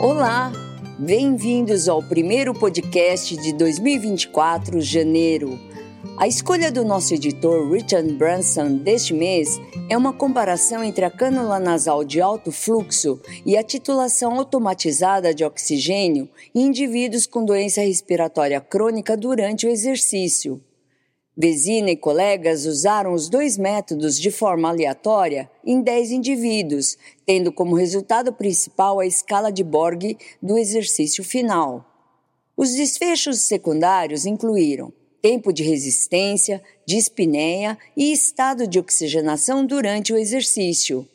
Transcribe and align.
Olá, 0.00 0.50
bem-vindos 0.98 1.86
ao 1.86 2.02
primeiro 2.02 2.54
podcast 2.54 3.36
de 3.36 3.52
2024, 3.52 4.80
janeiro. 4.80 5.60
A 6.16 6.26
escolha 6.26 6.72
do 6.72 6.82
nosso 6.82 7.12
editor 7.12 7.70
Richard 7.70 8.10
Branson 8.14 8.78
deste 8.78 9.12
mês 9.12 9.60
é 9.90 9.98
uma 9.98 10.14
comparação 10.14 10.82
entre 10.82 11.04
a 11.04 11.10
cânula 11.10 11.60
nasal 11.60 12.02
de 12.02 12.18
alto 12.18 12.50
fluxo 12.50 13.20
e 13.44 13.58
a 13.58 13.62
titulação 13.62 14.38
automatizada 14.38 15.34
de 15.34 15.44
oxigênio 15.44 16.30
em 16.54 16.68
indivíduos 16.68 17.26
com 17.26 17.44
doença 17.44 17.82
respiratória 17.82 18.58
crônica 18.58 19.14
durante 19.18 19.66
o 19.66 19.70
exercício. 19.70 20.62
Vezina 21.42 21.90
e 21.90 21.96
colegas 21.96 22.66
usaram 22.66 23.14
os 23.14 23.30
dois 23.30 23.56
métodos 23.56 24.20
de 24.20 24.30
forma 24.30 24.68
aleatória 24.68 25.50
em 25.64 25.80
10 25.80 26.10
indivíduos, 26.10 26.98
tendo 27.24 27.50
como 27.50 27.74
resultado 27.74 28.30
principal 28.30 29.00
a 29.00 29.06
escala 29.06 29.50
de 29.50 29.64
Borg 29.64 30.18
do 30.42 30.58
exercício 30.58 31.24
final. 31.24 31.82
Os 32.54 32.72
desfechos 32.72 33.38
secundários 33.38 34.26
incluíram 34.26 34.92
tempo 35.22 35.50
de 35.50 35.62
resistência, 35.62 36.62
dispneia 36.84 37.78
e 37.96 38.12
estado 38.12 38.66
de 38.66 38.78
oxigenação 38.78 39.64
durante 39.64 40.12
o 40.12 40.18
exercício. 40.18 41.08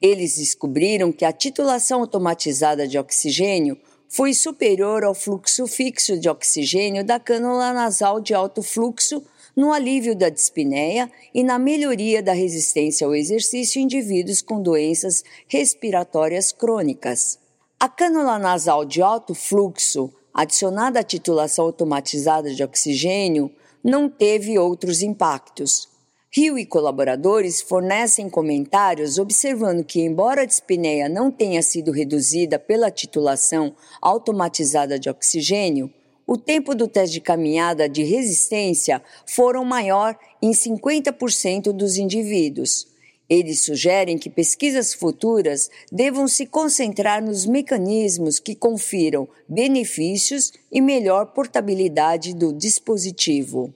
Eles 0.00 0.36
descobriram 0.36 1.10
que 1.10 1.24
a 1.24 1.32
titulação 1.32 2.02
automatizada 2.02 2.86
de 2.86 2.96
oxigênio 2.96 3.76
foi 4.08 4.34
superior 4.34 5.02
ao 5.02 5.16
fluxo 5.16 5.66
fixo 5.66 6.16
de 6.16 6.28
oxigênio 6.28 7.04
da 7.04 7.18
cânula 7.18 7.72
nasal 7.72 8.20
de 8.20 8.32
alto 8.32 8.62
fluxo 8.62 9.20
no 9.56 9.72
alívio 9.72 10.16
da 10.16 10.28
dispneia 10.28 11.10
e 11.32 11.44
na 11.44 11.58
melhoria 11.58 12.22
da 12.22 12.32
resistência 12.32 13.06
ao 13.06 13.14
exercício 13.14 13.80
em 13.80 13.84
indivíduos 13.84 14.42
com 14.42 14.60
doenças 14.60 15.22
respiratórias 15.46 16.52
crônicas. 16.52 17.38
A 17.78 17.88
cânula 17.88 18.38
nasal 18.38 18.84
de 18.84 19.02
alto 19.02 19.34
fluxo, 19.34 20.12
adicionada 20.32 21.00
à 21.00 21.02
titulação 21.02 21.66
automatizada 21.66 22.52
de 22.52 22.62
oxigênio, 22.62 23.50
não 23.82 24.08
teve 24.08 24.58
outros 24.58 25.02
impactos. 25.02 25.88
Rio 26.32 26.58
e 26.58 26.66
colaboradores 26.66 27.60
fornecem 27.60 28.28
comentários 28.28 29.18
observando 29.18 29.84
que, 29.84 30.00
embora 30.00 30.42
a 30.42 30.46
dispneia 30.46 31.08
não 31.08 31.30
tenha 31.30 31.62
sido 31.62 31.92
reduzida 31.92 32.58
pela 32.58 32.90
titulação 32.90 33.72
automatizada 34.02 34.98
de 34.98 35.08
oxigênio, 35.08 35.92
o 36.26 36.36
tempo 36.36 36.74
do 36.74 36.88
teste 36.88 37.14
de 37.14 37.20
caminhada 37.20 37.88
de 37.88 38.02
resistência 38.02 39.02
foram 39.26 39.64
maior 39.64 40.18
em 40.40 40.52
50% 40.52 41.72
dos 41.72 41.96
indivíduos. 41.96 42.86
Eles 43.28 43.64
sugerem 43.64 44.18
que 44.18 44.28
pesquisas 44.28 44.92
futuras 44.92 45.70
devam 45.90 46.28
se 46.28 46.46
concentrar 46.46 47.22
nos 47.22 47.46
mecanismos 47.46 48.38
que 48.38 48.54
confiram 48.54 49.26
benefícios 49.48 50.52
e 50.70 50.80
melhor 50.80 51.26
portabilidade 51.26 52.34
do 52.34 52.52
dispositivo. 52.52 53.74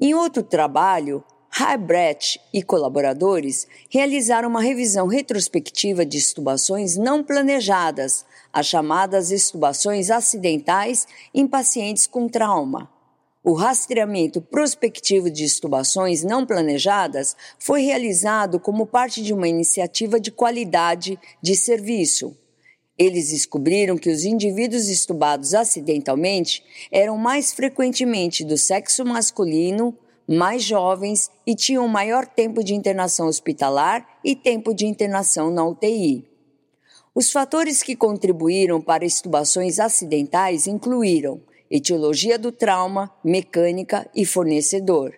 Em 0.00 0.14
outro 0.14 0.42
trabalho, 0.42 1.24
Highbrecht 1.50 2.40
e 2.52 2.62
colaboradores 2.62 3.66
realizaram 3.88 4.48
uma 4.48 4.60
revisão 4.60 5.06
retrospectiva 5.06 6.04
de 6.04 6.18
estubações 6.18 6.96
não 6.96 7.24
planejadas, 7.24 8.24
as 8.52 8.66
chamadas 8.66 9.30
estubações 9.30 10.10
acidentais 10.10 11.06
em 11.34 11.46
pacientes 11.46 12.06
com 12.06 12.28
trauma. 12.28 12.90
O 13.42 13.54
rastreamento 13.54 14.40
prospectivo 14.40 15.30
de 15.30 15.44
estubações 15.44 16.22
não 16.22 16.44
planejadas 16.44 17.36
foi 17.58 17.82
realizado 17.82 18.60
como 18.60 18.86
parte 18.86 19.22
de 19.22 19.32
uma 19.32 19.48
iniciativa 19.48 20.20
de 20.20 20.30
qualidade 20.30 21.18
de 21.40 21.56
serviço. 21.56 22.36
Eles 22.98 23.30
descobriram 23.30 23.96
que 23.96 24.10
os 24.10 24.24
indivíduos 24.24 24.88
estubados 24.88 25.54
acidentalmente 25.54 26.64
eram 26.90 27.16
mais 27.16 27.52
frequentemente 27.52 28.44
do 28.44 28.58
sexo 28.58 29.04
masculino, 29.04 29.96
mais 30.28 30.62
jovens 30.62 31.30
e 31.46 31.54
tinham 31.54 31.86
maior 31.86 32.26
tempo 32.26 32.62
de 32.62 32.74
internação 32.74 33.28
hospitalar 33.28 34.06
e 34.24 34.34
tempo 34.34 34.74
de 34.74 34.84
internação 34.84 35.50
na 35.50 35.64
UTI. 35.64 36.37
Os 37.18 37.32
fatores 37.32 37.82
que 37.82 37.96
contribuíram 37.96 38.80
para 38.80 39.04
estubações 39.04 39.80
acidentais 39.80 40.68
incluíram 40.68 41.40
etiologia 41.68 42.38
do 42.38 42.52
trauma, 42.52 43.12
mecânica 43.24 44.08
e 44.14 44.24
fornecedor. 44.24 45.12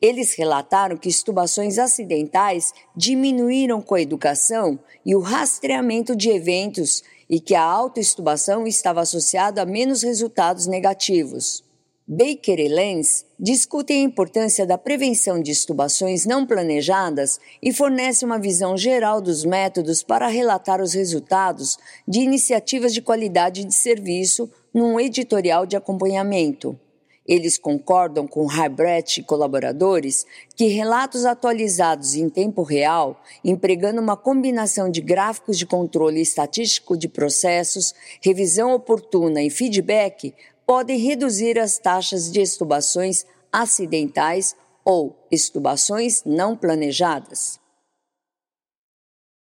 Eles 0.00 0.32
relataram 0.34 0.96
que 0.96 1.08
estubações 1.08 1.76
acidentais 1.76 2.72
diminuíram 2.94 3.82
com 3.82 3.96
a 3.96 4.00
educação 4.00 4.78
e 5.04 5.16
o 5.16 5.18
rastreamento 5.18 6.14
de 6.14 6.30
eventos 6.30 7.02
e 7.28 7.40
que 7.40 7.56
a 7.56 7.64
autoestubação 7.64 8.64
estava 8.64 9.00
associada 9.00 9.62
a 9.62 9.66
menos 9.66 10.04
resultados 10.04 10.68
negativos. 10.68 11.64
Baker 12.12 12.58
e 12.58 12.66
Lenz 12.66 13.24
discutem 13.38 14.00
a 14.00 14.04
importância 14.04 14.66
da 14.66 14.76
prevenção 14.76 15.40
de 15.40 15.52
estubações 15.52 16.26
não 16.26 16.44
planejadas 16.44 17.38
e 17.62 17.72
fornecem 17.72 18.26
uma 18.26 18.36
visão 18.36 18.76
geral 18.76 19.20
dos 19.20 19.44
métodos 19.44 20.02
para 20.02 20.26
relatar 20.26 20.82
os 20.82 20.92
resultados 20.92 21.78
de 22.08 22.18
iniciativas 22.18 22.92
de 22.92 23.00
qualidade 23.00 23.64
de 23.64 23.72
serviço 23.72 24.50
num 24.74 24.98
editorial 24.98 25.64
de 25.64 25.76
acompanhamento. 25.76 26.76
Eles 27.24 27.56
concordam 27.56 28.26
com 28.26 28.44
Highbrecht 28.44 29.20
e 29.20 29.22
colaboradores 29.22 30.26
que 30.56 30.66
relatos 30.66 31.24
atualizados 31.24 32.16
em 32.16 32.28
tempo 32.28 32.64
real, 32.64 33.22
empregando 33.44 34.00
uma 34.00 34.16
combinação 34.16 34.90
de 34.90 35.00
gráficos 35.00 35.56
de 35.56 35.64
controle 35.64 36.20
estatístico 36.20 36.96
de 36.96 37.06
processos, 37.06 37.94
revisão 38.20 38.72
oportuna 38.72 39.40
e 39.44 39.48
feedback, 39.48 40.34
podem 40.70 40.98
reduzir 40.98 41.58
as 41.58 41.78
taxas 41.78 42.30
de 42.30 42.40
estubações 42.40 43.26
acidentais 43.52 44.54
ou 44.84 45.16
estubações 45.28 46.22
não 46.24 46.56
planejadas. 46.56 47.58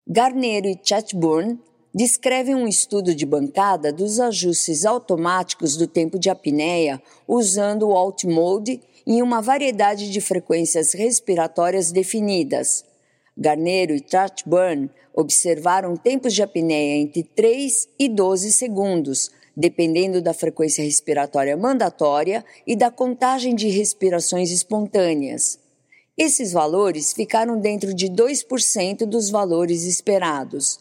Garneiro 0.04 0.66
e 0.66 0.76
Chatburn 0.82 1.56
descrevem 1.94 2.56
um 2.56 2.66
estudo 2.66 3.14
de 3.14 3.24
bancada 3.24 3.92
dos 3.92 4.18
ajustes 4.18 4.84
automáticos 4.84 5.76
do 5.76 5.86
tempo 5.86 6.18
de 6.18 6.28
apneia 6.28 7.00
usando 7.28 7.90
o 7.90 7.96
Alt 7.96 8.24
Mode 8.24 8.80
em 9.06 9.22
uma 9.22 9.40
variedade 9.40 10.10
de 10.10 10.20
frequências 10.20 10.94
respiratórias 10.94 11.92
definidas. 11.92 12.84
Garneiro 13.38 13.94
e 13.94 14.04
Chatburn 14.04 14.90
observaram 15.14 15.96
tempos 15.96 16.34
de 16.34 16.42
apneia 16.42 17.00
entre 17.00 17.22
3 17.22 17.88
e 18.00 18.08
12 18.08 18.50
segundos, 18.50 19.30
dependendo 19.56 20.20
da 20.20 20.34
frequência 20.34 20.84
respiratória 20.84 21.56
mandatória 21.56 22.44
e 22.66 22.74
da 22.74 22.90
contagem 22.90 23.54
de 23.54 23.68
respirações 23.68 24.50
espontâneas. 24.50 25.58
Esses 26.16 26.52
valores 26.52 27.12
ficaram 27.12 27.58
dentro 27.58 27.92
de 27.92 28.08
2% 28.08 29.04
dos 29.04 29.30
valores 29.30 29.84
esperados. 29.84 30.78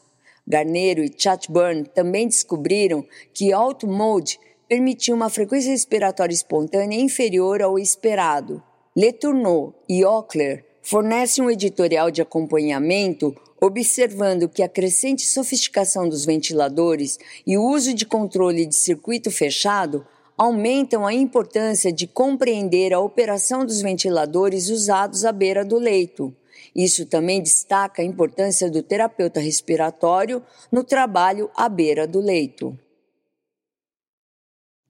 Garneiro 0.48 1.04
e 1.04 1.12
Chatburn 1.16 1.86
também 1.86 2.28
descobriram 2.28 3.06
que 3.34 3.54
Auto 3.54 3.88
Mode 3.88 4.40
permitia 4.68 5.16
uma 5.16 5.30
frequência 5.30 5.72
respiratória 5.72 6.34
espontânea 6.34 7.00
inferior 7.00 7.62
ao 7.62 7.80
esperado. 7.80 8.62
Letourneau 8.96 9.74
e 9.90 10.06
Ockler 10.06 10.66
fornecem 10.84 11.44
um 11.44 11.50
editorial 11.50 12.12
de 12.12 12.22
acompanhamento 12.22 13.36
observando 13.66 14.50
que 14.50 14.62
a 14.62 14.68
crescente 14.68 15.26
sofisticação 15.26 16.10
dos 16.10 16.26
ventiladores 16.26 17.18
e 17.48 17.58
o 17.58 17.64
uso 17.64 17.94
de 17.94 18.06
controle 18.06 18.66
de 18.66 18.76
circuito 18.76 19.32
fechado 19.32 20.06
aumentam 20.38 21.08
a 21.08 21.14
importância 21.14 21.90
de 21.90 22.06
compreender 22.06 22.94
a 22.94 23.00
operação 23.00 23.66
dos 23.66 23.82
ventiladores 23.82 24.68
usados 24.70 25.24
à 25.24 25.32
beira 25.32 25.64
do 25.64 25.78
leito. 25.78 26.36
Isso 26.76 27.06
também 27.06 27.42
destaca 27.42 28.02
a 28.02 28.06
importância 28.06 28.70
do 28.70 28.84
terapeuta 28.84 29.40
respiratório 29.40 30.44
no 30.70 30.84
trabalho 30.84 31.50
à 31.56 31.70
beira 31.70 32.06
do 32.06 32.20
leito. 32.20 32.78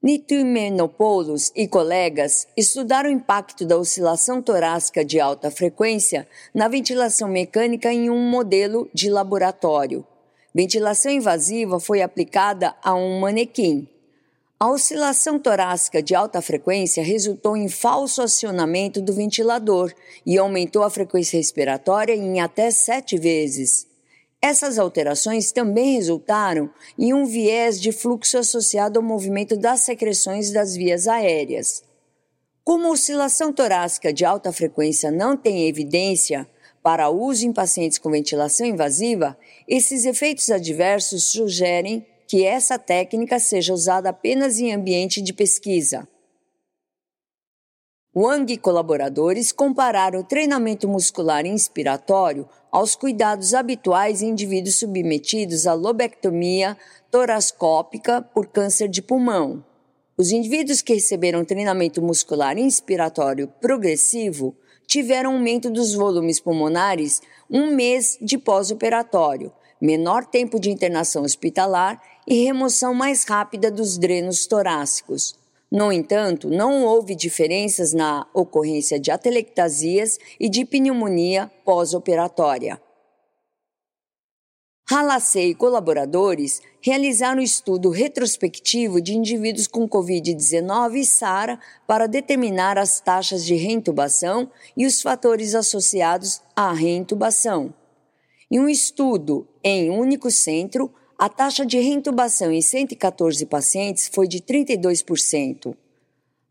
Nitumenopoulos 0.04 1.50
e 1.56 1.66
colegas 1.66 2.46
estudaram 2.54 3.08
o 3.08 3.12
impacto 3.14 3.64
da 3.64 3.78
oscilação 3.78 4.42
torácica 4.42 5.02
de 5.02 5.18
alta 5.18 5.50
frequência 5.50 6.28
na 6.54 6.68
ventilação 6.68 7.26
mecânica 7.26 7.90
em 7.90 8.10
um 8.10 8.28
modelo 8.28 8.86
de 8.92 9.08
laboratório. 9.08 10.06
Ventilação 10.54 11.10
invasiva 11.10 11.80
foi 11.80 12.02
aplicada 12.02 12.74
a 12.82 12.94
um 12.94 13.18
manequim. 13.18 13.88
A 14.60 14.68
oscilação 14.68 15.38
torácica 15.38 16.02
de 16.02 16.14
alta 16.14 16.42
frequência 16.42 17.02
resultou 17.02 17.56
em 17.56 17.70
falso 17.70 18.20
acionamento 18.20 19.00
do 19.00 19.14
ventilador 19.14 19.90
e 20.26 20.36
aumentou 20.36 20.82
a 20.82 20.90
frequência 20.90 21.38
respiratória 21.38 22.14
em 22.14 22.42
até 22.42 22.70
sete 22.70 23.16
vezes. 23.16 23.93
Essas 24.46 24.78
alterações 24.78 25.52
também 25.52 25.94
resultaram 25.94 26.68
em 26.98 27.14
um 27.14 27.24
viés 27.24 27.80
de 27.80 27.90
fluxo 27.90 28.36
associado 28.36 28.98
ao 28.98 29.02
movimento 29.02 29.56
das 29.56 29.80
secreções 29.80 30.50
das 30.50 30.76
vias 30.76 31.08
aéreas. 31.08 31.82
Como 32.62 32.92
oscilação 32.92 33.54
torácica 33.54 34.12
de 34.12 34.22
alta 34.22 34.52
frequência 34.52 35.10
não 35.10 35.34
tem 35.34 35.66
evidência 35.66 36.46
para 36.82 37.08
uso 37.08 37.46
em 37.46 37.54
pacientes 37.54 37.96
com 37.96 38.10
ventilação 38.10 38.66
invasiva, 38.66 39.34
esses 39.66 40.04
efeitos 40.04 40.50
adversos 40.50 41.24
sugerem 41.24 42.06
que 42.28 42.44
essa 42.44 42.78
técnica 42.78 43.38
seja 43.38 43.72
usada 43.72 44.10
apenas 44.10 44.58
em 44.58 44.74
ambiente 44.74 45.22
de 45.22 45.32
pesquisa. 45.32 46.06
Wang 48.16 48.52
e 48.52 48.56
colaboradores 48.56 49.50
compararam 49.50 50.20
o 50.20 50.24
treinamento 50.24 50.86
muscular 50.86 51.44
inspiratório 51.44 52.48
aos 52.70 52.94
cuidados 52.94 53.54
habituais 53.54 54.22
em 54.22 54.28
indivíduos 54.28 54.76
submetidos 54.76 55.66
à 55.66 55.74
lobectomia 55.74 56.76
torascópica 57.10 58.22
por 58.22 58.46
câncer 58.46 58.88
de 58.88 59.02
pulmão. 59.02 59.64
Os 60.16 60.30
indivíduos 60.30 60.80
que 60.80 60.94
receberam 60.94 61.44
treinamento 61.44 62.00
muscular 62.00 62.56
inspiratório 62.56 63.48
progressivo 63.60 64.54
tiveram 64.86 65.32
aumento 65.32 65.68
dos 65.68 65.92
volumes 65.92 66.38
pulmonares 66.38 67.20
um 67.50 67.74
mês 67.74 68.16
de 68.22 68.38
pós-operatório, 68.38 69.50
menor 69.80 70.24
tempo 70.24 70.60
de 70.60 70.70
internação 70.70 71.24
hospitalar 71.24 72.00
e 72.28 72.44
remoção 72.44 72.94
mais 72.94 73.24
rápida 73.24 73.72
dos 73.72 73.98
drenos 73.98 74.46
torácicos. 74.46 75.34
No 75.74 75.90
entanto, 75.90 76.48
não 76.48 76.84
houve 76.84 77.16
diferenças 77.16 77.92
na 77.92 78.28
ocorrência 78.32 78.96
de 78.96 79.10
atelectasias 79.10 80.20
e 80.38 80.48
de 80.48 80.64
pneumonia 80.64 81.50
pós-operatória. 81.64 82.80
Halacei 84.88 85.50
e 85.50 85.54
colaboradores 85.56 86.62
realizaram 86.80 87.40
um 87.40 87.42
estudo 87.42 87.90
retrospectivo 87.90 89.00
de 89.00 89.14
indivíduos 89.14 89.66
com 89.66 89.88
Covid-19 89.88 90.94
e 90.94 91.04
SARA 91.04 91.58
para 91.88 92.06
determinar 92.06 92.78
as 92.78 93.00
taxas 93.00 93.44
de 93.44 93.56
reintubação 93.56 94.48
e 94.76 94.86
os 94.86 95.02
fatores 95.02 95.56
associados 95.56 96.40
à 96.54 96.72
reintubação. 96.72 97.74
Em 98.48 98.60
um 98.60 98.68
estudo 98.68 99.44
em 99.64 99.90
único 99.90 100.30
centro, 100.30 100.94
a 101.16 101.28
taxa 101.28 101.64
de 101.64 101.78
reintubação 101.78 102.50
em 102.50 102.60
114 102.60 103.46
pacientes 103.46 104.10
foi 104.12 104.26
de 104.26 104.40
32%. 104.40 105.76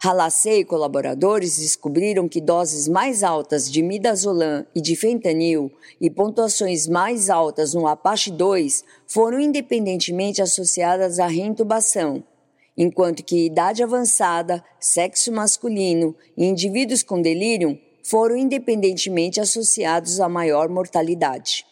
Halacei 0.02 0.60
e 0.60 0.66
colaboradores 0.66 1.58
descobriram 1.58 2.28
que 2.28 2.42
doses 2.42 2.88
mais 2.88 3.24
altas 3.24 3.72
de 3.72 3.82
midazolam 3.82 4.66
e 4.74 4.82
de 4.82 4.96
fentanil 4.96 5.72
e 6.00 6.10
pontuações 6.10 6.88
mais 6.88 7.30
altas 7.30 7.74
no 7.74 7.88
Apache 7.88 8.32
2 8.32 8.84
foram 9.08 9.40
independentemente 9.40 10.42
associadas 10.42 11.20
à 11.20 11.28
reintubação, 11.28 12.24
enquanto 12.78 13.24
que 13.24 13.46
idade 13.46 13.84
avançada, 13.84 14.64
sexo 14.80 15.32
masculino 15.32 16.16
e 16.38 16.46
indivíduos 16.46 17.04
com 17.04 17.22
delírio 17.22 17.78
foram 18.02 18.36
independentemente 18.36 19.40
associados 19.40 20.20
a 20.20 20.28
maior 20.28 20.68
mortalidade. 20.68 21.66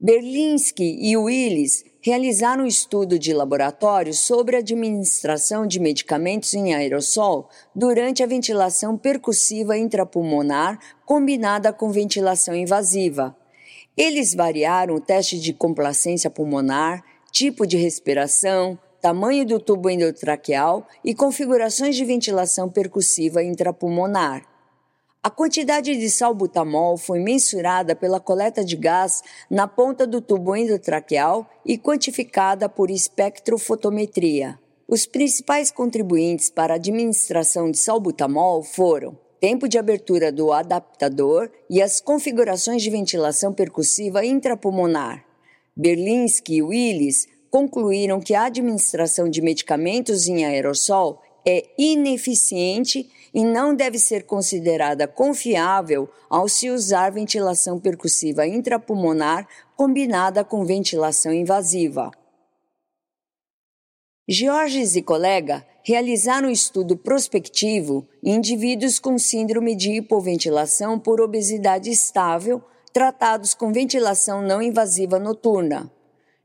Berlinski 0.00 0.96
e 1.00 1.16
Willis 1.16 1.84
realizaram 2.00 2.62
um 2.62 2.66
estudo 2.68 3.18
de 3.18 3.32
laboratório 3.32 4.14
sobre 4.14 4.54
a 4.54 4.60
administração 4.60 5.66
de 5.66 5.80
medicamentos 5.80 6.54
em 6.54 6.72
aerossol 6.72 7.48
durante 7.74 8.22
a 8.22 8.26
ventilação 8.26 8.96
percussiva 8.96 9.76
intrapulmonar 9.76 10.78
combinada 11.04 11.72
com 11.72 11.90
ventilação 11.90 12.54
invasiva. 12.54 13.36
Eles 13.96 14.34
variaram 14.34 14.94
o 14.94 15.00
teste 15.00 15.36
de 15.36 15.52
complacência 15.52 16.30
pulmonar, 16.30 17.02
tipo 17.32 17.66
de 17.66 17.76
respiração, 17.76 18.78
tamanho 19.00 19.44
do 19.44 19.58
tubo 19.58 19.90
endotraqueal 19.90 20.86
e 21.04 21.12
configurações 21.12 21.96
de 21.96 22.04
ventilação 22.04 22.68
percussiva 22.68 23.42
intrapulmonar. 23.42 24.57
A 25.20 25.30
quantidade 25.30 25.96
de 25.96 26.08
salbutamol 26.08 26.96
foi 26.96 27.18
mensurada 27.18 27.96
pela 27.96 28.20
coleta 28.20 28.64
de 28.64 28.76
gás 28.76 29.20
na 29.50 29.66
ponta 29.66 30.06
do 30.06 30.20
tubo 30.20 30.54
endotraqueal 30.54 31.50
e 31.66 31.76
quantificada 31.76 32.68
por 32.68 32.88
espectrofotometria. 32.88 34.58
Os 34.86 35.06
principais 35.06 35.72
contribuintes 35.72 36.48
para 36.48 36.74
a 36.74 36.76
administração 36.76 37.68
de 37.68 37.78
salbutamol 37.78 38.62
foram 38.62 39.18
tempo 39.40 39.68
de 39.68 39.76
abertura 39.76 40.30
do 40.30 40.52
adaptador 40.52 41.50
e 41.68 41.82
as 41.82 42.00
configurações 42.00 42.80
de 42.80 42.88
ventilação 42.88 43.52
percussiva 43.52 44.24
intrapulmonar. 44.24 45.24
Berlinski 45.76 46.56
e 46.56 46.62
Willis 46.62 47.26
concluíram 47.50 48.20
que 48.20 48.34
a 48.34 48.44
administração 48.44 49.28
de 49.28 49.42
medicamentos 49.42 50.28
em 50.28 50.44
aerossol 50.44 51.20
é 51.48 51.64
ineficiente 51.78 53.10
e 53.32 53.42
não 53.42 53.74
deve 53.74 53.98
ser 53.98 54.24
considerada 54.24 55.08
confiável 55.08 56.06
ao 56.28 56.46
se 56.46 56.68
usar 56.68 57.10
ventilação 57.10 57.80
percussiva 57.80 58.46
intrapulmonar 58.46 59.48
combinada 59.74 60.44
com 60.44 60.66
ventilação 60.66 61.32
invasiva. 61.32 62.10
Georges 64.28 64.94
e 64.94 65.00
colega 65.00 65.66
realizaram 65.82 66.48
um 66.48 66.52
estudo 66.52 66.98
prospectivo 66.98 68.06
em 68.22 68.34
indivíduos 68.34 68.98
com 68.98 69.18
síndrome 69.18 69.74
de 69.74 69.92
hipoventilação 69.92 70.98
por 70.98 71.18
obesidade 71.18 71.90
estável 71.90 72.62
tratados 72.92 73.54
com 73.54 73.72
ventilação 73.72 74.42
não 74.42 74.60
invasiva 74.60 75.18
noturna. 75.18 75.90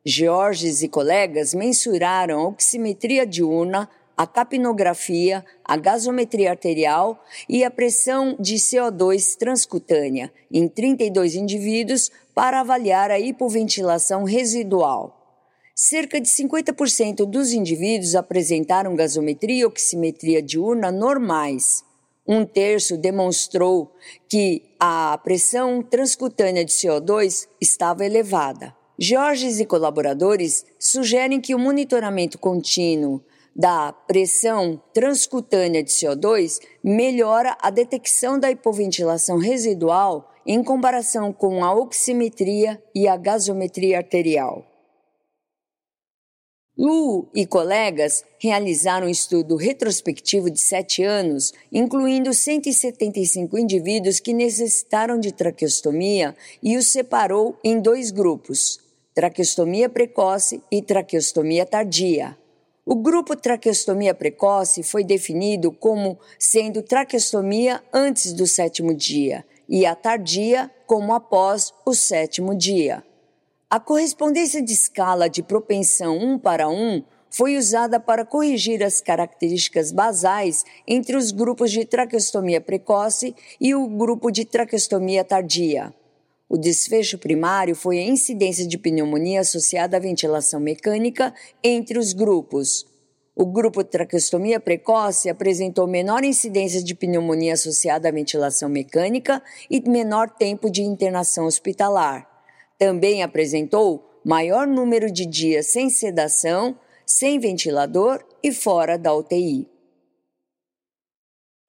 Georges 0.05 0.81
e 0.81 0.88
colegas 0.88 1.53
mensuraram 1.53 2.39
a 2.39 2.47
oximetria 2.47 3.25
diurna 3.25 3.89
a 4.18 4.27
capnografia, 4.27 5.44
a 5.63 5.75
gasometria 5.75 6.51
arterial 6.51 7.24
e 7.50 7.63
a 7.63 7.71
pressão 7.71 8.36
de 8.39 8.56
CO2 8.56 9.36
transcutânea 9.36 10.31
em 10.51 10.68
32 10.68 11.36
indivíduos 11.36 12.12
para 12.33 12.60
avaliar 12.60 13.12
a 13.12 13.19
hipoventilação 13.19 14.24
residual. 14.24 15.19
Cerca 15.75 16.21
de 16.21 16.27
50% 16.27 17.25
dos 17.25 17.51
indivíduos 17.51 18.15
apresentaram 18.15 18.95
gasometria 18.95 19.62
e 19.62 19.65
oximetria 19.65 20.42
diurna 20.42 20.92
normais. 20.92 21.83
Um 22.27 22.45
terço 22.45 22.95
demonstrou 22.95 23.92
que 24.30 24.62
a 24.80 25.19
pressão 25.24 25.81
transcutânea 25.81 26.63
de 26.63 26.71
CO2 26.71 27.48
estava 27.60 28.06
elevada. 28.06 28.74
Georges 29.00 29.60
e 29.60 29.65
colaboradores 29.65 30.63
sugerem 30.80 31.42
que 31.42 31.56
o 31.56 31.60
monitoramento 31.60 32.38
contínuo 32.38 33.21
da 33.55 33.94
pressão 33.94 34.81
transcutânea 34.94 35.83
de 35.83 35.91
CO2 35.91 36.59
melhora 36.83 37.55
a 37.61 37.69
detecção 37.69 38.39
da 38.39 38.50
hipoventilação 38.50 39.38
residual 39.38 40.31
em 40.45 40.63
comparação 40.63 41.31
com 41.31 41.63
a 41.63 41.73
oximetria 41.73 42.81
e 42.94 43.07
a 43.07 43.15
gasometria 43.15 43.97
arterial. 43.97 44.65
Lu 46.75 47.29
e 47.36 47.45
colegas 47.45 48.25
realizaram 48.39 49.05
um 49.05 49.10
estudo 49.10 49.55
retrospectivo 49.55 50.50
de 50.50 50.60
sete 50.60 51.03
anos, 51.03 51.53
incluindo 51.72 52.33
175 52.33 53.60
indivíduos 53.60 54.19
que 54.19 54.33
necessitaram 54.33 55.19
de 55.19 55.31
traqueostomia 55.31 56.36
e 56.63 56.75
os 56.75 56.88
separou 56.88 57.60
em 57.63 57.79
dois 57.79 58.10
grupos: 58.10 58.79
traqueostomia 59.13 59.88
precoce 59.88 60.63
e 60.72 60.81
traqueostomia 60.81 61.63
tardia. 61.63 62.36
O 62.86 62.96
grupo 62.96 63.34
traqueostomia 63.34 64.13
precoce 64.13 64.84
foi 64.84 65.06
definido 65.06 65.72
como 65.72 66.20
sendo 66.38 66.82
traqueostomia 66.82 67.82
antes 67.94 68.34
do 68.34 68.46
sétimo 68.46 68.94
dia 68.94 69.46
e 69.70 69.86
a 69.86 69.96
tardia 69.96 70.70
como 70.86 71.13
após 71.13 71.74
o 71.86 71.94
sétimo 71.94 72.54
dia. 72.54 73.02
A 73.70 73.80
correspondência 73.80 74.62
de 74.62 74.74
escala 74.74 75.30
de 75.30 75.42
propensão 75.42 76.18
1 76.18 76.40
para 76.40 76.68
1 76.68 77.04
foi 77.30 77.58
usada 77.58 78.02
para 78.02 78.25
corrigir 78.25 78.84
as 78.84 79.00
características 79.00 79.90
basais 79.90 80.66
entre 80.86 81.16
os 81.16 81.32
grupos 81.32 81.72
de 81.72 81.86
traqueostomia 81.86 82.60
precoce 82.60 83.34
e 83.62 83.74
o 83.74 83.88
grupo 83.88 84.30
de 84.30 84.44
traqueostomia 84.44 85.24
tardia. 85.24 85.94
O 86.53 86.57
desfecho 86.57 87.17
primário 87.17 87.75
foi 87.75 87.98
a 87.98 88.03
incidência 88.03 88.67
de 88.67 88.77
pneumonia 88.77 89.41
associada 89.41 89.98
à 89.98 90.00
ventilação 90.00 90.60
mecânica 90.60 91.33
entre 91.63 91.98
os 91.98 92.13
grupos. 92.13 92.86
O 93.36 93.43
grupo 93.43 93.83
traqueostomia 93.83 94.60
precoce 94.60 95.31
apresentou 95.31 95.88
menor 95.88 96.24
incidência 96.24 96.83
de 96.83 96.93
pneumonia 96.93 97.53
associada 97.53 98.07
à 98.07 98.12
ventilação 98.12 98.69
mecânica 98.69 99.41
e 99.67 99.81
menor 99.89 100.29
tempo 100.29 100.69
de 100.69 100.83
internação 100.83 101.48
hospitalar. 101.48 102.29
Também 102.77 103.24
apresentou 103.24 104.07
maior 104.24 104.67
número 104.67 105.12
de 105.12 105.25
dias 105.25 105.72
sem 105.72 105.89
sedação, 105.89 106.77
sem 107.03 107.39
ventilador 107.39 108.24
e 108.43 108.51
fora 108.51 108.95
da 108.95 109.12
UTI. 109.12 109.73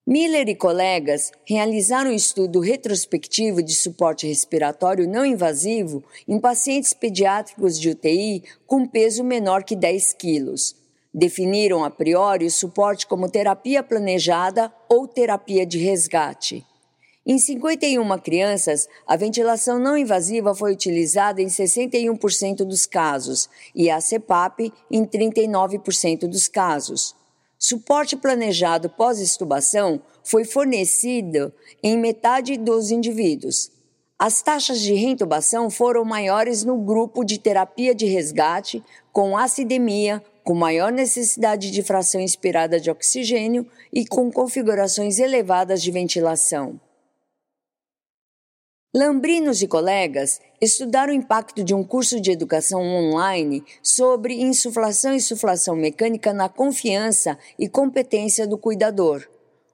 Miller 0.06 0.50
e 0.50 0.54
colegas 0.54 1.32
realizaram 1.46 2.11
um 2.11 2.14
estudo 2.14 2.61
retrospectivo 2.61 3.62
de 3.62 3.75
suporte 3.75 4.26
respiratório 4.26 5.08
não 5.08 5.25
invasivo 5.25 6.04
em 6.28 6.38
pacientes 6.38 6.92
pediátricos 6.92 7.80
de 7.80 7.88
UTI 7.88 8.44
com 8.66 8.87
peso 8.87 9.25
menor 9.25 9.64
que 9.64 9.75
10 9.75 10.12
quilos. 10.12 10.76
Definiram 11.12 11.82
a 11.82 11.88
priori 11.88 12.44
o 12.44 12.50
suporte 12.50 13.06
como 13.06 13.30
terapia 13.30 13.82
planejada 13.82 14.70
ou 14.90 15.08
terapia 15.08 15.64
de 15.64 15.78
resgate. 15.78 16.66
Em 17.25 17.38
51 17.38 18.18
crianças, 18.18 18.87
a 19.06 19.16
ventilação 19.16 19.78
não 19.78 19.96
invasiva 19.96 20.54
foi 20.54 20.73
utilizada 20.73 21.40
em 21.40 21.46
61% 21.46 22.56
dos 22.56 22.84
casos 22.84 23.49
e 23.75 23.88
a 23.88 24.02
CPAP 24.02 24.70
em 24.90 25.06
39% 25.06 26.28
dos 26.28 26.46
casos. 26.46 27.16
Suporte 27.66 28.14
planejado 28.14 28.90
pós-estubação 28.90 30.02
foi 30.23 30.44
fornecido 30.44 31.50
em 31.83 31.97
metade 31.97 32.59
dos 32.59 32.90
indivíduos. 32.90 33.71
As 34.18 34.42
taxas 34.42 34.80
de 34.80 34.92
reintubação 34.92 35.71
foram 35.71 36.04
maiores 36.04 36.62
no 36.62 36.76
grupo 36.76 37.25
de 37.25 37.38
terapia 37.38 37.94
de 37.94 38.04
resgate 38.04 38.85
com 39.11 39.35
acidemia, 39.35 40.23
com 40.42 40.52
maior 40.52 40.92
necessidade 40.92 41.71
de 41.71 41.83
fração 41.83 42.21
inspirada 42.21 42.78
de 42.78 42.90
oxigênio 42.90 43.66
e 43.90 44.04
com 44.04 44.30
configurações 44.30 45.18
elevadas 45.18 45.83
de 45.83 45.90
ventilação. 45.90 46.78
Lambrinos 48.96 49.60
e 49.60 49.66
colegas 49.66 50.40
estudaram 50.60 51.12
o 51.12 51.16
impacto 51.16 51.64
de 51.64 51.74
um 51.74 51.82
curso 51.82 52.20
de 52.20 52.30
educação 52.30 52.80
online 52.80 53.64
sobre 53.82 54.40
insuflação 54.40 55.12
e 55.12 55.16
insuflação 55.16 55.74
mecânica 55.74 56.32
na 56.32 56.48
confiança 56.48 57.36
e 57.58 57.68
competência 57.68 58.46
do 58.46 58.56
cuidador. 58.56 59.28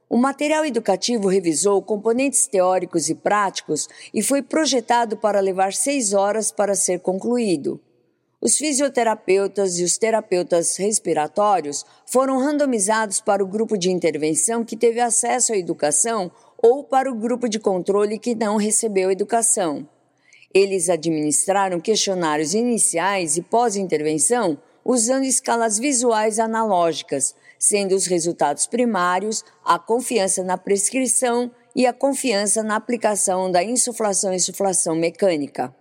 O 0.08 0.16
material 0.16 0.64
educativo 0.64 1.28
revisou 1.28 1.82
componentes 1.82 2.46
teóricos 2.46 3.10
e 3.10 3.14
práticos 3.14 3.88
e 4.14 4.22
foi 4.22 4.40
projetado 4.40 5.18
para 5.18 5.38
levar 5.38 5.74
seis 5.74 6.14
horas 6.14 6.50
para 6.50 6.74
ser 6.74 7.00
concluído. 7.00 7.78
Os 8.40 8.56
fisioterapeutas 8.56 9.78
e 9.78 9.84
os 9.84 9.98
terapeutas 9.98 10.78
respiratórios 10.78 11.84
foram 12.06 12.38
randomizados 12.38 13.20
para 13.20 13.44
o 13.44 13.46
grupo 13.46 13.76
de 13.76 13.90
intervenção 13.90 14.64
que 14.64 14.78
teve 14.78 14.98
acesso 14.98 15.52
à 15.52 15.58
educação 15.58 16.32
ou 16.62 16.84
para 16.84 17.10
o 17.10 17.14
grupo 17.14 17.48
de 17.48 17.58
controle 17.58 18.18
que 18.18 18.34
não 18.34 18.56
recebeu 18.56 19.10
educação. 19.10 19.88
Eles 20.52 20.90
administraram 20.90 21.80
questionários 21.80 22.54
iniciais 22.54 23.36
e 23.36 23.42
pós-intervenção 23.42 24.58
usando 24.84 25.24
escalas 25.24 25.78
visuais 25.78 26.38
analógicas, 26.38 27.34
sendo 27.58 27.94
os 27.94 28.06
resultados 28.06 28.66
primários 28.66 29.44
a 29.64 29.78
confiança 29.78 30.42
na 30.42 30.58
prescrição 30.58 31.50
e 31.74 31.86
a 31.86 31.92
confiança 31.92 32.62
na 32.62 32.76
aplicação 32.76 33.50
da 33.50 33.62
insuflação 33.62 34.32
e 34.32 34.36
insuflação 34.36 34.96
mecânica. 34.96 35.74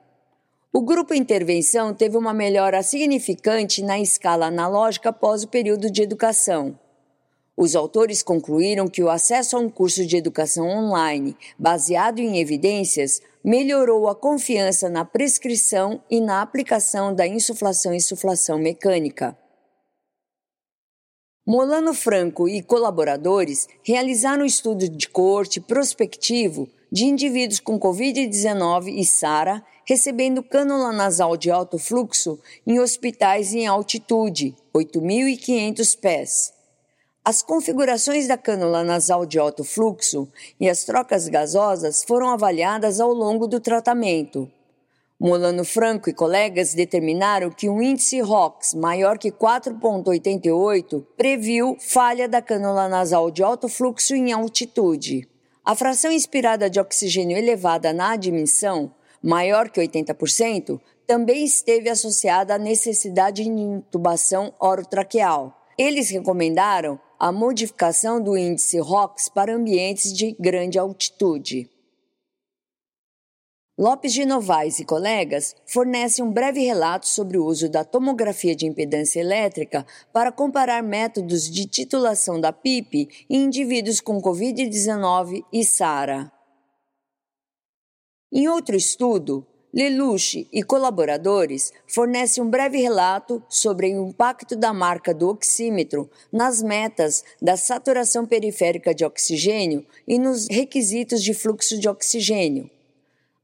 O 0.71 0.81
grupo 0.81 1.15
intervenção 1.15 1.93
teve 1.95 2.15
uma 2.15 2.33
melhora 2.33 2.83
significante 2.83 3.81
na 3.81 4.00
escala 4.00 4.45
analógica 4.45 5.09
após 5.09 5.43
o 5.43 5.48
período 5.48 5.89
de 5.89 6.03
educação. 6.03 6.77
Os 7.62 7.75
autores 7.75 8.24
concluíram 8.24 8.88
que 8.88 9.04
o 9.04 9.10
acesso 9.10 9.58
a 9.58 9.60
um 9.60 9.70
curso 9.70 10.06
de 10.06 10.16
educação 10.16 10.66
online 10.66 11.36
baseado 11.58 12.20
em 12.20 12.39
evidências 12.39 13.22
melhorou 13.44 14.08
a 14.08 14.16
confiança 14.16 14.88
na 14.88 15.04
prescrição 15.04 16.01
e 16.10 16.22
na 16.22 16.42
aplicação 16.42 17.13
da 17.13 17.28
insuflação 17.28 17.94
e 17.94 17.98
insuflação 17.98 18.58
mecânica. 18.58 19.38
Molano 21.46 21.94
Franco 21.94 22.48
e 22.48 22.63
colaboradores 22.63 23.68
realizaram 23.84 24.44
um 24.44 24.46
estudo 24.46 24.88
de 24.88 25.10
corte 25.10 25.60
prospectivo 25.60 26.70
de 26.89 27.04
indivíduos 27.04 27.60
com 27.60 27.78
Covid-19 27.78 28.88
e 28.88 29.04
SARA 29.04 29.62
recebendo 29.86 30.42
cânula 30.42 30.94
nasal 30.94 31.36
de 31.36 31.51
alto 31.51 31.78
fluxo 31.78 32.39
em 32.66 32.80
hospitais 32.80 33.54
em 33.54 33.68
altitude, 33.68 34.56
8.500 34.74 36.00
pés. 36.00 36.59
As 37.29 37.43
configurações 37.43 38.27
da 38.27 38.36
cânula 38.36 38.83
nasal 38.83 39.24
de 39.24 39.38
alto 39.38 39.63
fluxo 39.63 40.27
e 40.59 40.67
as 40.67 40.83
trocas 40.83 41.27
gasosas 41.27 42.03
foram 42.03 42.29
avaliadas 42.29 43.00
ao 43.00 43.13
longo 43.13 43.45
do 43.45 43.59
tratamento. 43.59 44.51
Molano 45.19 45.63
Franco 45.63 46.09
e 46.09 46.13
colegas 46.13 46.74
determinaram 46.74 47.51
que 47.51 47.69
um 47.69 47.83
índice 47.83 48.19
ROX 48.19 48.74
maior 48.74 49.19
que 49.19 49.31
4,88 49.31 51.05
previu 51.15 51.77
falha 51.79 52.27
da 52.27 52.41
cânula 52.41 52.89
nasal 52.89 53.29
de 53.29 53.43
alto 53.43 53.69
fluxo 53.69 54.15
em 54.15 54.31
altitude. 54.31 55.29
A 55.63 55.75
fração 55.75 56.12
inspirada 56.12 56.67
de 56.67 56.79
oxigênio 56.79 57.38
elevada 57.38 57.93
na 57.93 58.13
admissão, 58.13 58.91
maior 59.21 59.69
que 59.69 59.79
80%, 59.79 60.81
também 61.05 61.45
esteve 61.45 61.89
associada 61.91 62.55
à 62.55 62.57
necessidade 62.57 63.43
de 63.43 63.50
intubação 63.51 64.51
orotraqueal. 64.59 65.55
Eles 65.77 66.09
recomendaram 66.09 67.00
a 67.19 67.33
modificação 67.33 68.21
do 68.23 68.38
índice 68.38 68.79
ROX 68.79 69.27
para 69.27 69.53
ambientes 69.53 70.13
de 70.13 70.31
grande 70.39 70.79
altitude. 70.79 71.69
Lopes 73.77 74.13
de 74.13 74.25
Novaes 74.25 74.79
e 74.79 74.85
colegas 74.85 75.55
fornecem 75.65 76.23
um 76.23 76.31
breve 76.31 76.61
relato 76.61 77.07
sobre 77.07 77.38
o 77.38 77.45
uso 77.45 77.69
da 77.69 77.83
tomografia 77.83 78.55
de 78.55 78.65
impedância 78.65 79.19
elétrica 79.19 79.85
para 80.13 80.31
comparar 80.31 80.81
métodos 80.81 81.49
de 81.49 81.65
titulação 81.65 82.39
da 82.39 82.53
PIP 82.53 83.25
em 83.29 83.43
indivíduos 83.43 83.99
com 83.99 84.21
Covid-19 84.21 85.43
e 85.51 85.65
SARA. 85.65 86.31
Em 88.31 88.47
outro 88.47 88.75
estudo, 88.75 89.45
Lelouch 89.71 90.47
e 90.51 90.63
colaboradores 90.63 91.71
fornecem 91.85 92.43
um 92.43 92.49
breve 92.49 92.79
relato 92.79 93.41
sobre 93.47 93.93
o 93.93 94.07
impacto 94.07 94.55
da 94.55 94.73
marca 94.73 95.13
do 95.13 95.29
oxímetro 95.29 96.09
nas 96.31 96.63
metas 96.63 97.23
da 97.39 97.55
saturação 97.55 98.25
periférica 98.25 98.95
de 98.95 99.05
oxigênio 99.05 99.85
e 100.07 100.17
nos 100.17 100.47
requisitos 100.49 101.21
de 101.23 101.35
fluxo 101.35 101.79
de 101.79 101.88
oxigênio. 101.88 102.67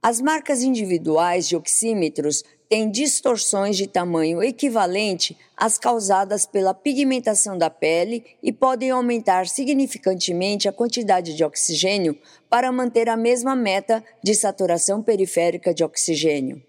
As 0.02 0.20
marcas 0.20 0.64
individuais 0.64 1.48
de 1.48 1.56
oxímetros 1.56 2.44
têm 2.70 2.90
distorções 2.90 3.78
de 3.78 3.88
tamanho 3.88 4.44
equivalente 4.44 5.38
às 5.56 5.78
causadas 5.78 6.46
pela 6.46 6.74
pigmentação 6.74 7.58
da 7.58 7.70
pele 7.70 8.24
e 8.42 8.52
podem 8.52 8.92
aumentar 8.92 9.48
significantemente 9.48 10.68
a 10.68 10.74
quantidade 10.74 11.36
de 11.36 11.44
oxigênio 11.44 12.18
para 12.50 12.72
manter 12.72 13.10
a 13.10 13.18
mesma 13.18 13.56
meta 13.56 14.04
de 14.24 14.34
saturação 14.34 15.02
periférica 15.02 15.74
de 15.74 15.84
oxigênio. 15.84 16.62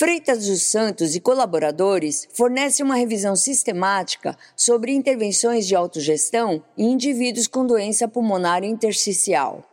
Freitas 0.00 0.46
dos 0.46 0.62
Santos 0.62 1.14
e 1.14 1.20
colaboradores 1.20 2.26
fornecem 2.32 2.82
uma 2.82 2.94
revisão 2.94 3.36
sistemática 3.36 4.34
sobre 4.56 4.92
intervenções 4.92 5.66
de 5.66 5.76
autogestão 5.76 6.64
em 6.78 6.92
indivíduos 6.92 7.46
com 7.46 7.66
doença 7.66 8.08
pulmonar 8.08 8.64
intersticial. 8.64 9.69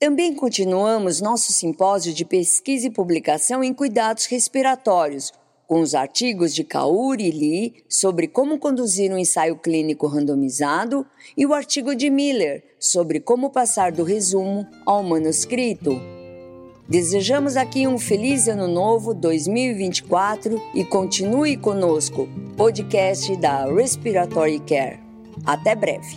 Também 0.00 0.34
continuamos 0.34 1.20
nosso 1.20 1.52
simpósio 1.52 2.14
de 2.14 2.24
pesquisa 2.24 2.86
e 2.86 2.90
publicação 2.90 3.62
em 3.62 3.74
cuidados 3.74 4.24
respiratórios, 4.24 5.30
com 5.68 5.82
os 5.82 5.94
artigos 5.94 6.54
de 6.54 6.64
Kauri 6.64 7.28
e 7.28 7.30
Lee 7.30 7.74
sobre 7.86 8.26
como 8.26 8.58
conduzir 8.58 9.12
um 9.12 9.18
ensaio 9.18 9.56
clínico 9.56 10.06
randomizado 10.06 11.04
e 11.36 11.44
o 11.44 11.52
artigo 11.52 11.94
de 11.94 12.08
Miller 12.08 12.64
sobre 12.78 13.20
como 13.20 13.50
passar 13.50 13.92
do 13.92 14.02
resumo 14.02 14.66
ao 14.86 15.02
manuscrito. 15.02 16.00
Desejamos 16.88 17.54
aqui 17.58 17.86
um 17.86 17.98
feliz 17.98 18.48
ano 18.48 18.66
novo 18.66 19.12
2024 19.12 20.58
e 20.74 20.82
continue 20.82 21.58
conosco, 21.58 22.26
podcast 22.56 23.36
da 23.36 23.66
Respiratory 23.66 24.60
Care. 24.60 24.98
Até 25.44 25.74
breve! 25.74 26.16